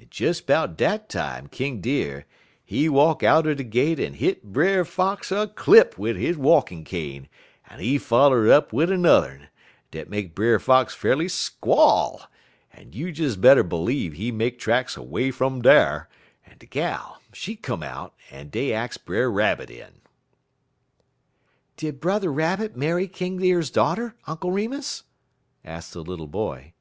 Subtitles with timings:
[0.02, 2.26] _'En des 'bout dat time King Deer,
[2.64, 7.28] he walk outer de gate en hit Brer Fox a clip wid his walkin' cane,
[7.70, 9.46] en he foller it up wid 'n'er'n,
[9.92, 12.22] dat make Brer Fox fa'rly squall,
[12.74, 16.08] en you des better b'lieve he make tracks 'way fum dar,
[16.44, 20.00] en de gal she come out, en dey ax Brer Rabbit in."
[21.76, 25.04] "Did Brother Rabbit marry King Deer's daughter, Uncle Remus?"
[25.64, 26.72] asked the little boy.